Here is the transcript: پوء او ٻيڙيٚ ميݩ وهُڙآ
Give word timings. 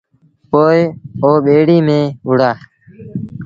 پوء 0.49 0.77
او 1.23 1.31
ٻيڙيٚ 1.45 1.85
ميݩ 1.87 2.15
وهُڙآ 2.27 2.51